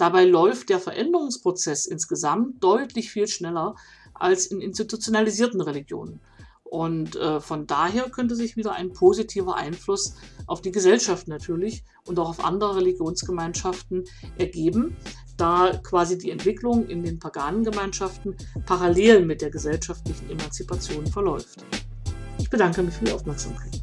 [0.00, 3.74] Dabei läuft der Veränderungsprozess insgesamt deutlich viel schneller
[4.14, 6.20] als in institutionalisierten Religionen.
[6.64, 10.14] Und äh, von daher könnte sich wieder ein positiver Einfluss
[10.46, 14.04] auf die Gesellschaft natürlich und auch auf andere Religionsgemeinschaften
[14.38, 14.96] ergeben,
[15.36, 21.62] da quasi die Entwicklung in den paganen Gemeinschaften parallel mit der gesellschaftlichen Emanzipation verläuft.
[22.38, 23.82] Ich bedanke mich für die Aufmerksamkeit.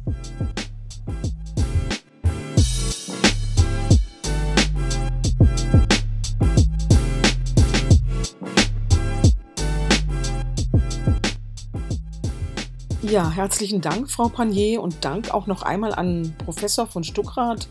[13.10, 17.66] Ja, herzlichen Dank, Frau Panier, und Dank auch noch einmal an Professor von Stuckrad.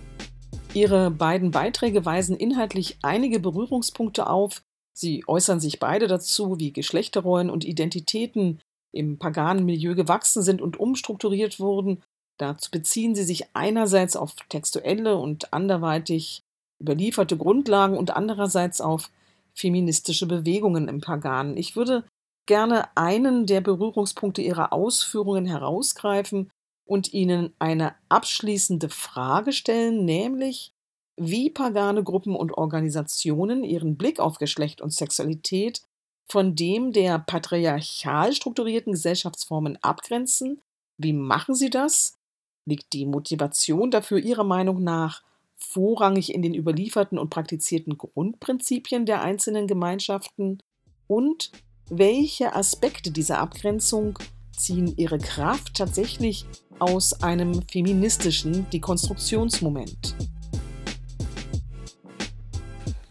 [0.73, 4.63] Ihre beiden Beiträge weisen inhaltlich einige Berührungspunkte auf.
[4.93, 10.79] Sie äußern sich beide dazu, wie Geschlechterrollen und Identitäten im paganen Milieu gewachsen sind und
[10.79, 12.01] umstrukturiert wurden.
[12.39, 16.41] Dazu beziehen sie sich einerseits auf textuelle und anderweitig
[16.81, 19.11] überlieferte Grundlagen und andererseits auf
[19.53, 21.57] feministische Bewegungen im Paganen.
[21.57, 22.05] Ich würde
[22.47, 26.49] gerne einen der Berührungspunkte Ihrer Ausführungen herausgreifen
[26.85, 30.73] und Ihnen eine abschließende Frage stellen, nämlich
[31.17, 35.81] wie pagane Gruppen und Organisationen ihren Blick auf Geschlecht und Sexualität
[36.29, 40.61] von dem der patriarchal strukturierten Gesellschaftsformen abgrenzen.
[40.97, 42.17] Wie machen sie das?
[42.65, 45.23] Liegt die Motivation dafür Ihrer Meinung nach
[45.55, 50.61] vorrangig in den überlieferten und praktizierten Grundprinzipien der einzelnen Gemeinschaften?
[51.07, 51.51] Und
[51.89, 54.19] welche Aspekte dieser Abgrenzung
[54.55, 56.45] ziehen ihre Kraft tatsächlich
[56.79, 60.15] aus einem feministischen Dekonstruktionsmoment?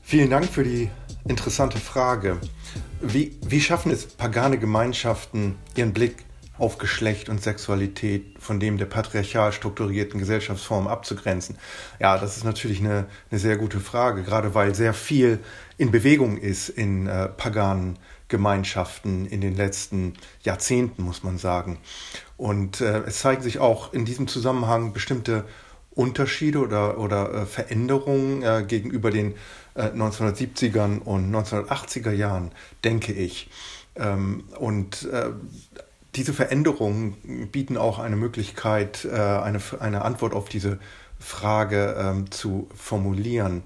[0.03, 0.91] Vielen Dank für die
[1.27, 2.39] interessante Frage.
[3.01, 6.25] Wie, wie schaffen es pagane Gemeinschaften, ihren Blick
[6.59, 11.57] auf Geschlecht und Sexualität von dem der patriarchal strukturierten Gesellschaftsform abzugrenzen?
[11.99, 15.41] Ja, das ist natürlich eine, eine sehr gute Frage, gerade weil sehr viel
[15.77, 21.79] in Bewegung ist in äh, paganen Gemeinschaften in den letzten Jahrzehnten, muss man sagen.
[22.37, 25.45] Und äh, es zeigen sich auch in diesem Zusammenhang bestimmte
[25.95, 29.35] Unterschiede oder, oder äh, Veränderungen äh, gegenüber den
[29.75, 32.53] äh, 1970ern und 1980er Jahren,
[32.85, 33.49] denke ich.
[33.97, 35.31] Ähm, und äh,
[36.15, 40.79] diese Veränderungen bieten auch eine Möglichkeit, äh, eine, eine Antwort auf diese
[41.19, 43.63] Frage ähm, zu formulieren.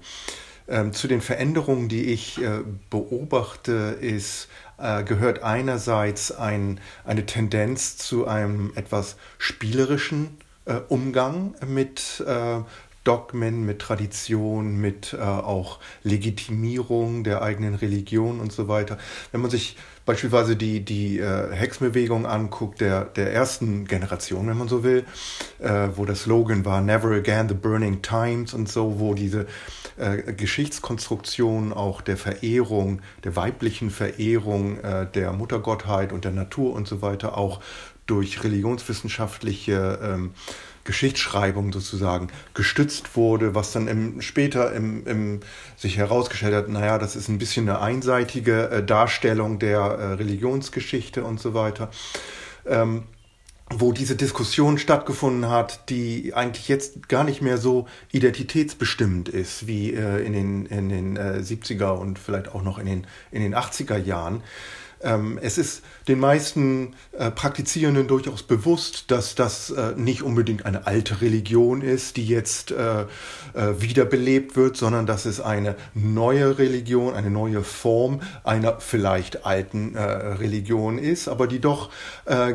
[0.67, 4.47] Ähm, zu den Veränderungen, die ich äh, beobachte, ist,
[4.77, 12.59] äh, gehört einerseits ein, eine Tendenz zu einem etwas spielerischen äh, Umgang mit äh,
[13.03, 18.97] Dogmen, mit Tradition, mit äh, auch Legitimierung der eigenen Religion und so weiter.
[19.31, 24.67] Wenn man sich beispielsweise die, die äh, Hexenbewegung anguckt, der, der ersten Generation, wenn man
[24.67, 25.05] so will,
[25.59, 29.47] äh, wo der Slogan war Never Again the Burning Times und so, wo diese
[29.97, 36.87] äh, Geschichtskonstruktion auch der Verehrung, der weiblichen Verehrung äh, der Muttergottheit und der Natur und
[36.87, 37.61] so weiter auch
[38.05, 40.31] durch religionswissenschaftliche ähm,
[40.83, 45.39] Geschichtsschreibung sozusagen gestützt wurde, was dann im, später im, im,
[45.77, 51.23] sich herausgestellt hat, naja, das ist ein bisschen eine einseitige äh, Darstellung der äh, Religionsgeschichte
[51.23, 51.91] und so weiter.
[52.65, 53.03] Ähm,
[53.73, 59.93] wo diese Diskussion stattgefunden hat, die eigentlich jetzt gar nicht mehr so identitätsbestimmend ist wie
[59.93, 63.55] äh, in den, in den äh, 70er und vielleicht auch noch in den, in den
[63.55, 64.43] 80er Jahren.
[65.03, 70.87] Ähm, es ist den meisten äh, Praktizierenden durchaus bewusst, dass das äh, nicht unbedingt eine
[70.87, 73.05] alte Religion ist, die jetzt äh,
[73.53, 80.97] wiederbelebt wird, sondern dass es eine neue Religion, eine neue Form einer vielleicht alten Religion
[80.97, 81.89] ist, aber die doch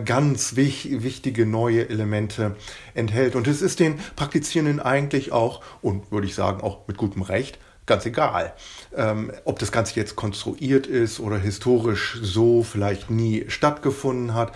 [0.04, 2.56] ganz wich wichtige neue Elemente
[2.94, 3.36] enthält.
[3.36, 7.58] Und es ist den Praktizierenden eigentlich auch, und würde ich sagen auch mit gutem Recht,
[7.86, 8.52] ganz egal.
[8.94, 14.52] Ähm, ob das Ganze jetzt konstruiert ist oder historisch so vielleicht nie stattgefunden hat.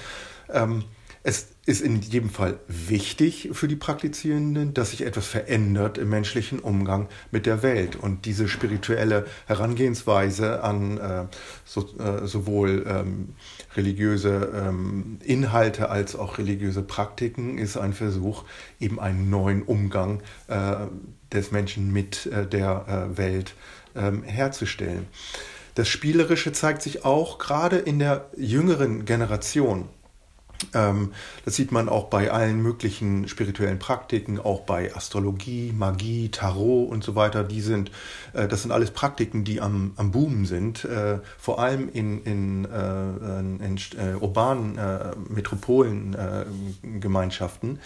[0.52, 0.84] Ähm,
[1.22, 6.58] es ist in jedem Fall wichtig für die Praktizierenden, dass sich etwas verändert im menschlichen
[6.58, 7.94] Umgang mit der Welt.
[7.94, 11.24] Und diese spirituelle Herangehensweise an äh,
[11.66, 13.34] so, äh, sowohl ähm,
[13.76, 18.44] religiöse ähm, Inhalte als auch religiöse Praktiken ist ein Versuch,
[18.80, 20.86] eben einen neuen Umgang äh,
[21.32, 23.54] des Menschen mit äh, der äh, Welt
[23.94, 25.06] ähm, herzustellen.
[25.74, 29.88] Das Spielerische zeigt sich auch gerade in der jüngeren Generation.
[30.74, 31.12] Ähm,
[31.44, 37.02] das sieht man auch bei allen möglichen spirituellen Praktiken, auch bei Astrologie, Magie, Tarot und
[37.02, 37.44] so weiter.
[37.44, 37.90] Die sind,
[38.34, 40.86] äh, das sind alles Praktiken, die am, am Boomen sind,
[41.38, 46.44] vor allem in, in, in, in urbanen äh, Metropolen, äh,
[47.00, 47.78] Gemeinschaften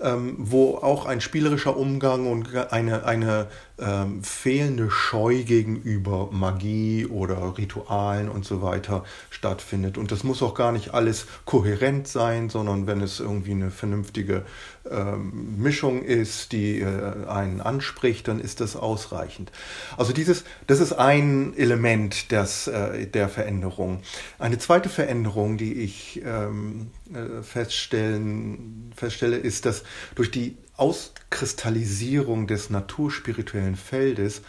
[0.00, 7.56] ähm, wo auch ein spielerischer Umgang und eine, eine ähm, fehlende Scheu gegenüber Magie oder
[7.58, 9.98] Ritualen und so weiter stattfindet.
[9.98, 14.44] Und das muss auch gar nicht alles kohärent sein, sondern wenn es irgendwie eine vernünftige
[14.86, 19.50] Mischung ist, die äh, einen anspricht, dann ist das ausreichend.
[19.96, 24.02] Also dieses, das ist ein Element des, äh, der Veränderung.
[24.38, 32.68] Eine zweite Veränderung, die ich ähm, äh, feststellen, feststelle, ist, dass durch die Auskristallisierung des
[32.68, 34.42] naturspirituellen Feldes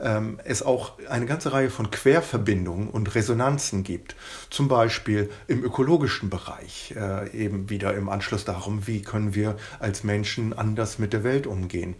[0.00, 4.16] ähm, es auch eine ganze Reihe von Querverbindungen und Resonanzen gibt.
[4.50, 10.04] Zum Beispiel im ökologischen Bereich, äh, eben wieder im Anschluss darum, wie können wir als
[10.04, 11.96] Menschen anders mit der Welt umgehen.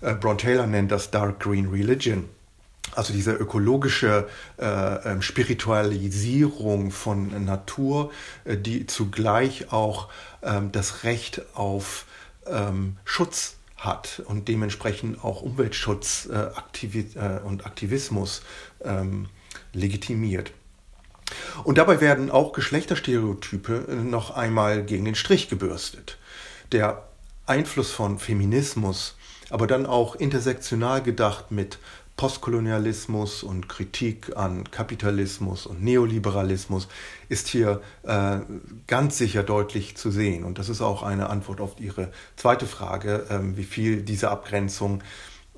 [0.00, 2.28] Äh, Bron Taylor nennt das Dark Green Religion.
[2.92, 4.26] Also diese ökologische
[4.58, 8.10] äh, ähm, Spiritualisierung von Natur,
[8.44, 10.08] äh, die zugleich auch
[10.42, 12.06] ähm, das Recht auf
[12.46, 18.42] ähm, Schutz hat und dementsprechend auch Umweltschutz äh, Aktivi äh, und Aktivismus
[18.84, 19.28] ähm,
[19.72, 20.52] legitimiert.
[21.64, 26.18] Und dabei werden auch Geschlechterstereotype äh, noch einmal gegen den Strich gebürstet.
[26.72, 27.08] Der
[27.46, 29.16] Einfluss von Feminismus,
[29.48, 31.78] aber dann auch intersektional gedacht mit
[32.20, 36.86] Postkolonialismus und Kritik an Kapitalismus und Neoliberalismus
[37.30, 38.40] ist hier äh,
[38.86, 40.44] ganz sicher deutlich zu sehen.
[40.44, 45.02] Und das ist auch eine Antwort auf Ihre zweite Frage, ähm, wie viel diese Abgrenzung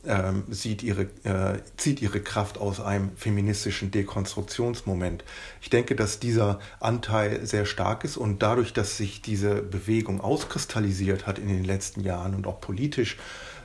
[0.06, 5.24] ähm, sieht ihre, äh, zieht ihre Kraft aus einem feministischen Dekonstruktionsmoment.
[5.60, 11.26] Ich denke, dass dieser Anteil sehr stark ist und dadurch, dass sich diese Bewegung auskristallisiert
[11.26, 13.16] hat in den letzten Jahren und auch politisch,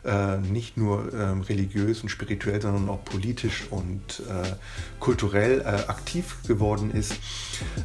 [0.07, 4.55] äh, nicht nur ähm, religiös und spirituell, sondern auch politisch und äh,
[4.99, 7.13] kulturell äh, aktiv geworden ist,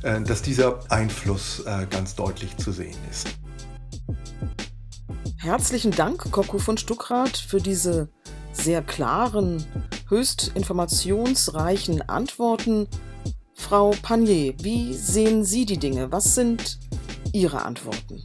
[0.03, 3.29] äh, dass dieser Einfluss äh, ganz deutlich zu sehen ist.
[5.37, 8.09] Herzlichen Dank, Koku von Stuckrad, für diese
[8.53, 9.65] sehr klaren,
[10.09, 12.87] höchst informationsreichen Antworten.
[13.55, 16.13] Frau Panier, wie sehen Sie die Dinge?
[16.13, 16.79] Was sind
[17.33, 18.23] Ihre Antworten?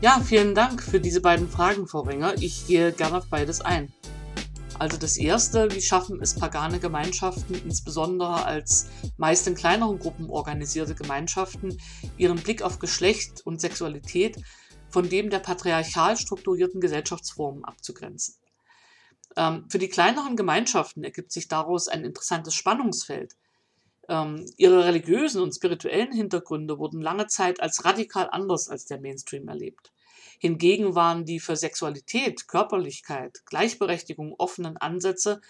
[0.00, 2.34] Ja, vielen Dank für diese beiden Fragen, Frau Ringer.
[2.40, 3.92] Ich gehe gerne auf beides ein.
[4.78, 8.88] Also das erste, wie schaffen es pagane Gemeinschaften, insbesondere als
[9.18, 11.76] meist in kleineren Gruppen organisierte Gemeinschaften,
[12.16, 14.38] ihren Blick auf Geschlecht und Sexualität
[14.90, 18.36] von dem der patriarchal strukturierten Gesellschaftsformen abzugrenzen.
[19.36, 23.36] Ähm, für die kleineren Gemeinschaften ergibt sich daraus ein interessantes Spannungsfeld.
[24.08, 29.48] Ähm, ihre religiösen und spirituellen Hintergründe wurden lange Zeit als radikal anders als der Mainstream
[29.48, 29.92] erlebt.
[30.38, 35.40] Hingegen waren die für Sexualität, Körperlichkeit, Gleichberechtigung offenen Ansätze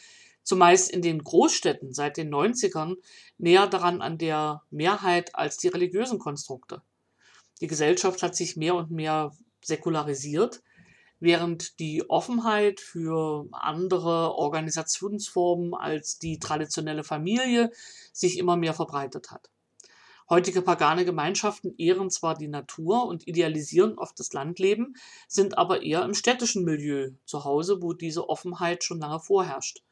[0.42, 2.96] zumeist in den Großstädten seit den 90ern
[3.38, 6.82] näher daran an der Mehrheit als die religiösen Konstrukte.
[7.60, 9.32] Die Gesellschaft hat sich mehr und mehr
[9.62, 10.62] säkularisiert,
[11.20, 17.70] während die Offenheit für andere Organisationsformen als die traditionelle Familie
[18.12, 19.50] sich immer mehr verbreitet hat.
[20.30, 24.94] Heutige pagane Gemeinschaften ehren zwar die Natur und idealisieren oft das Landleben,
[25.26, 29.82] sind aber eher im städtischen Milieu zu Hause, wo diese Offenheit schon lange vorherrscht.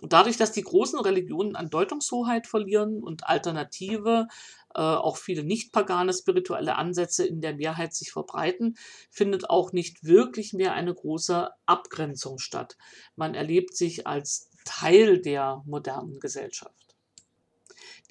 [0.00, 4.26] Und dadurch, dass die großen Religionen an Deutungshoheit verlieren und alternative,
[4.74, 8.76] äh, auch viele nicht pagane spirituelle Ansätze in der Mehrheit sich verbreiten,
[9.10, 12.76] findet auch nicht wirklich mehr eine große Abgrenzung statt.
[13.16, 16.82] Man erlebt sich als Teil der modernen Gesellschaft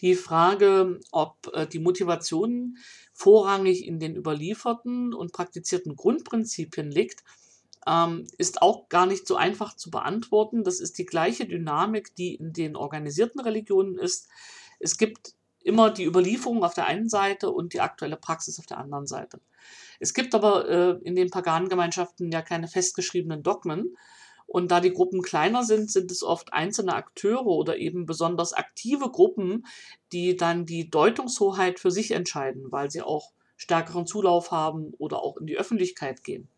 [0.01, 2.77] die Frage, ob äh, die Motivation
[3.13, 7.23] vorrangig in den überlieferten und praktizierten Grundprinzipien liegt,
[7.87, 10.63] ähm, ist auch gar nicht so einfach zu beantworten.
[10.63, 14.27] Das ist die gleiche Dynamik, die in den organisierten Religionen ist.
[14.79, 18.79] Es gibt immer die Überlieferung auf der einen Seite und die aktuelle Praxis auf der
[18.79, 19.39] anderen Seite.
[19.99, 23.95] Es gibt aber äh, in den paganen Gemeinschaften ja keine festgeschriebenen Dogmen,
[24.51, 29.09] und da die Gruppen kleiner sind, sind es oft einzelne Akteure oder eben besonders aktive
[29.09, 29.65] Gruppen,
[30.11, 35.37] die dann die Deutungshoheit für sich entscheiden, weil sie auch stärkeren Zulauf haben oder auch
[35.37, 36.49] in die Öffentlichkeit gehen.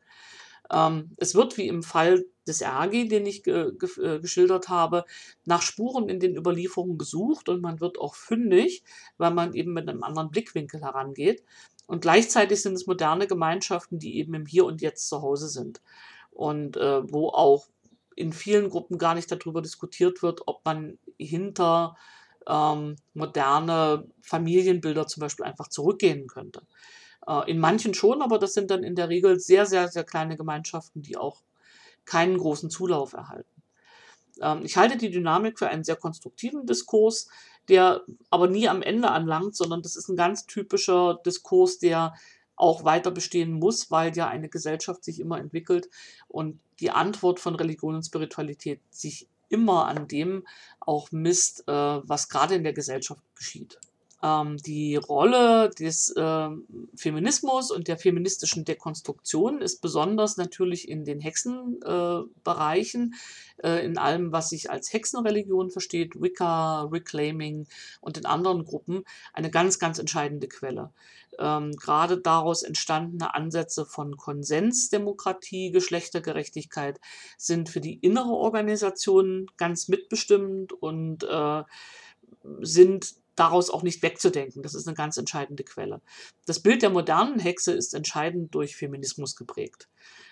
[0.73, 5.05] Ähm, es wird wie im Fall des RG, den ich ge ge äh, geschildert habe,
[5.45, 8.83] nach Spuren in den Überlieferungen gesucht und man wird auch fündig,
[9.17, 11.43] weil man eben mit einem anderen Blickwinkel herangeht.
[11.87, 15.81] Und gleichzeitig sind es moderne Gemeinschaften, die eben im Hier und Jetzt zu Hause sind
[16.31, 17.67] und äh, wo auch
[18.15, 21.95] in vielen Gruppen gar nicht darüber diskutiert wird, ob man hinter
[22.47, 26.61] ähm, moderne Familienbilder zum Beispiel einfach zurückgehen könnte.
[27.27, 30.37] Äh, in manchen schon, aber das sind dann in der Regel sehr, sehr, sehr kleine
[30.37, 31.41] Gemeinschaften, die auch
[32.05, 33.63] keinen großen Zulauf erhalten.
[34.41, 37.27] Ähm, ich halte die Dynamik für einen sehr konstruktiven Diskurs,
[37.69, 42.13] der aber nie am Ende anlangt, sondern das ist ein ganz typischer Diskurs, der
[42.55, 45.89] auch weiter bestehen muss, weil ja eine Gesellschaft sich immer entwickelt
[46.27, 50.45] und die Antwort von Religion und Spiritualität sich immer an dem
[50.79, 53.79] auch misst, äh, was gerade in der Gesellschaft geschieht.
[54.23, 56.49] Ähm, die Rolle des äh,
[56.95, 63.15] Feminismus und der feministischen Dekonstruktion ist besonders natürlich in den Hexenbereichen,
[63.61, 67.67] äh, äh, in allem, was sich als Hexenreligion versteht, Wicca, Reclaiming
[67.99, 69.03] und in anderen Gruppen,
[69.33, 70.93] eine ganz, ganz entscheidende Quelle.
[71.37, 77.01] Ähm, gerade daraus entstandene Ansätze von Konsensdemokratie, Geschlechtergerechtigkeit
[77.37, 81.63] sind für die innere Organisation ganz mitbestimmt und äh,
[82.61, 84.63] sind daraus auch nicht wegzudenken.
[84.63, 86.01] Das ist eine ganz entscheidende Quelle.
[86.45, 89.87] Das Bild der modernen Hexe ist entscheidend durch Feminismus geprägt.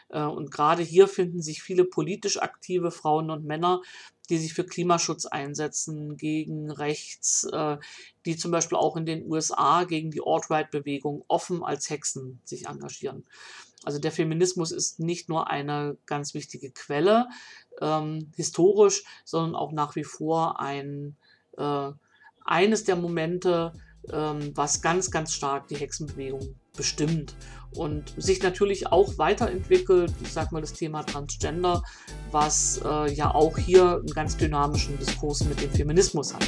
[0.10, 3.82] Äh, und gerade hier finden sich viele politisch aktive Frauen und Männer,
[4.30, 7.78] die sich für Klimaschutz einsetzen, gegen Rechts, äh,
[8.26, 13.26] die zum Beispiel auch in den USA gegen die Alt-Right-Bewegung offen als Hexen sich engagieren.
[13.84, 17.28] Also der Feminismus ist nicht nur eine ganz wichtige Quelle
[17.82, 21.16] ähm, historisch, sondern auch nach wie vor ein
[21.58, 21.92] äh,
[22.52, 23.72] eines der Momente,
[24.12, 27.34] ähm, was ganz, ganz stark die Hexenbewegung bestimmt
[27.74, 30.14] und sich natürlich auch weiterentwickelt.
[30.22, 31.82] Ich sage mal das Thema Transgender,
[32.30, 36.44] was äh, ja auch hier einen ganz dynamischen Diskurs mit dem Feminismus hat.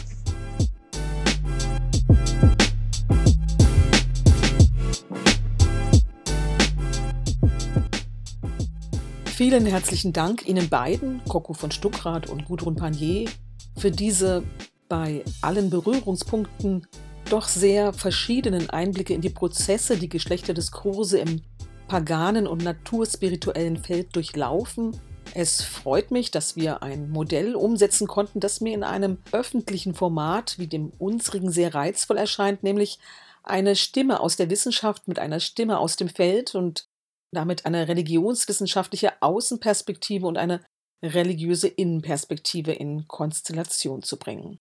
[9.25, 13.29] Vielen herzlichen Dank Ihnen beiden, Coco von Stuckrad und Gudrun Panier,
[13.77, 14.43] für diese
[14.89, 16.87] bei allen Berührungspunkten
[17.29, 21.41] doch sehr verschiedenen Einblicke in die Prozesse, die Geschlechterdiskurse im
[21.87, 24.99] paganen und naturspirituellen Feld durchlaufen.
[25.33, 30.59] Es freut mich, dass wir ein Modell umsetzen konnten, das mir in einem öffentlichen Format
[30.59, 32.99] wie dem unsrigen sehr reizvoll erscheint, nämlich
[33.43, 36.87] eine Stimme aus der Wissenschaft mit einer Stimme aus dem Feld und
[37.31, 40.61] damit eine religionswissenschaftliche Außenperspektive und eine
[41.03, 44.59] religiöse Innenperspektive in Konstellation zu bringen.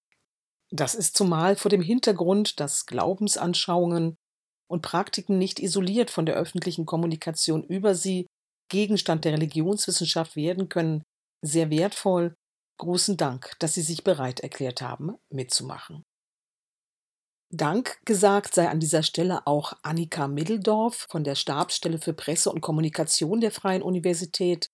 [0.74, 4.16] Das ist zumal vor dem Hintergrund, dass Glaubensanschauungen
[4.70, 8.26] und Praktiken nicht isoliert von der öffentlichen Kommunikation über sie
[8.70, 11.02] Gegenstand der Religionswissenschaft werden können,
[11.44, 12.34] sehr wertvoll.
[12.78, 16.02] Großen Dank, dass Sie sich bereit erklärt haben, mitzumachen.
[17.54, 22.62] Dank gesagt sei an dieser Stelle auch Annika Middeldorf von der Stabsstelle für Presse und
[22.62, 24.68] Kommunikation der Freien Universität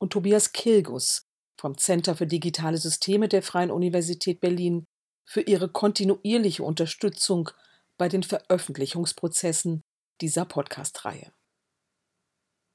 [0.00, 1.22] und Tobias Kilgus
[1.60, 4.84] vom Center für digitale Systeme der Freien Universität Berlin
[5.24, 7.50] für ihre kontinuierliche Unterstützung
[7.96, 9.82] bei den Veröffentlichungsprozessen
[10.20, 11.32] dieser Podcast-Reihe.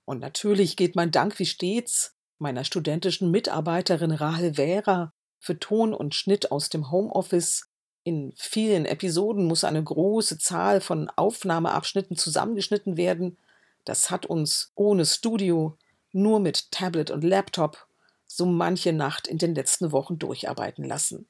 [0.05, 6.15] Und natürlich geht mein Dank wie stets meiner studentischen Mitarbeiterin Rahel Währer für Ton und
[6.15, 7.69] Schnitt aus dem Homeoffice
[8.03, 13.37] in vielen Episoden muss eine große Zahl von Aufnahmeabschnitten zusammengeschnitten werden.
[13.85, 15.77] Das hat uns ohne Studio,
[16.11, 17.87] nur mit Tablet und Laptop,
[18.25, 21.27] so manche Nacht in den letzten Wochen durcharbeiten lassen.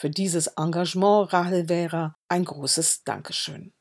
[0.00, 3.74] Für dieses Engagement, Rahel Vera, ein großes Dankeschön.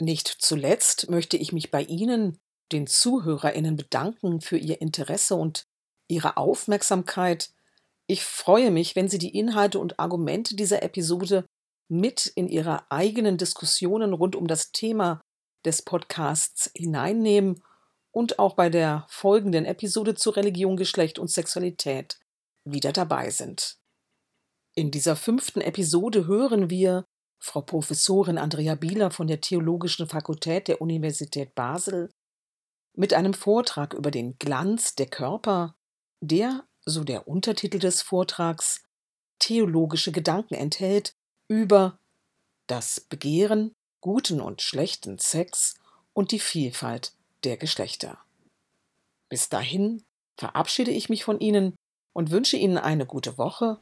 [0.00, 2.40] Nicht zuletzt möchte ich mich bei Ihnen,
[2.72, 5.64] den ZuhörerInnen, bedanken für Ihr Interesse und
[6.08, 7.50] Ihre Aufmerksamkeit
[8.08, 11.44] ich freue mich, wenn Sie die Inhalte und Argumente dieser Episode
[11.88, 15.20] mit in Ihre eigenen Diskussionen rund um das Thema
[15.64, 17.64] des Podcasts hineinnehmen
[18.12, 22.18] und auch bei der folgenden Episode zu Religion, Geschlecht und Sexualität
[22.64, 23.76] wieder dabei sind.
[24.78, 27.06] In dieser fünften Episode hören wir
[27.42, 32.10] Frau Professorin Andrea Bieler von der Theologischen Fakultät der Universität Basel
[32.94, 35.74] mit einem Vortrag über den Glanz der Körper,
[36.20, 38.82] der so der Untertitel des Vortrags,
[39.38, 41.14] theologische Gedanken enthält
[41.48, 41.98] über
[42.66, 43.72] das Begehren,
[44.02, 45.76] guten und schlechten Sex
[46.12, 47.14] und die Vielfalt
[47.44, 48.18] der Geschlechter.
[49.30, 50.04] Bis dahin
[50.36, 51.74] verabschiede ich mich von Ihnen
[52.12, 53.80] und wünsche Ihnen eine gute Woche.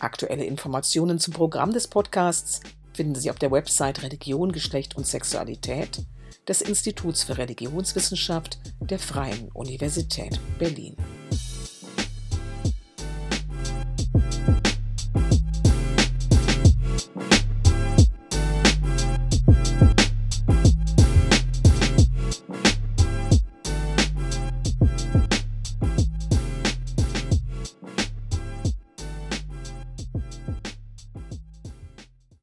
[0.00, 2.60] Aktuelle Informationen zum Programm des Podcasts
[2.92, 6.04] finden Sie auf der Website Religion, Geschlecht und Sexualität
[6.46, 10.96] des Instituts für Religionswissenschaft der Freien Universität Berlin.